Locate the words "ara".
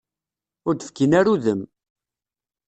1.19-1.29